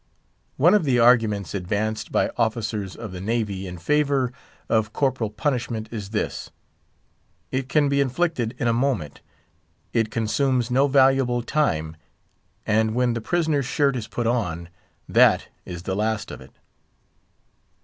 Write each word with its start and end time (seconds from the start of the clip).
One 0.57 0.73
of 0.73 0.83
the 0.83 0.97
arguments 0.97 1.53
advanced 1.53 2.11
by 2.11 2.31
officers 2.35 2.95
of 2.95 3.11
the 3.11 3.21
Navy 3.21 3.67
in 3.67 3.77
favour 3.77 4.31
of 4.67 4.93
corporal 4.93 5.29
punishment 5.29 5.89
is 5.91 6.09
this: 6.09 6.49
it 7.51 7.69
can 7.69 7.87
be 7.87 8.01
inflicted 8.01 8.55
in 8.57 8.67
a 8.67 8.73
moment; 8.73 9.21
it 9.93 10.09
consumes 10.09 10.71
no 10.71 10.87
valuable 10.87 11.43
time; 11.43 11.95
and 12.65 12.95
when 12.95 13.13
the 13.13 13.21
prisoner's 13.21 13.67
shirt 13.67 13.95
is 13.95 14.07
put 14.07 14.25
on, 14.25 14.69
that 15.07 15.49
is 15.67 15.83
the 15.83 15.93
last 15.95 16.31
of 16.31 16.41
it. 16.41 16.55